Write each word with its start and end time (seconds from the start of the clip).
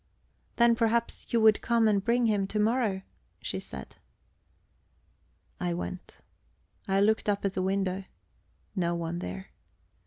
"Then, 0.55 0.75
perhaps, 0.75 1.31
you 1.31 1.39
would 1.41 1.61
come 1.61 1.87
and 1.87 2.03
bring 2.03 2.25
him 2.25 2.47
to 2.47 2.59
morrow," 2.59 3.03
she 3.39 3.59
said. 3.59 3.97
I 5.59 5.75
went. 5.75 6.21
I 6.87 6.99
looked 6.99 7.29
up 7.29 7.45
at 7.45 7.53
the 7.53 7.61
window. 7.61 8.05
No 8.75 8.95
one 8.95 9.19
there. 9.19 9.51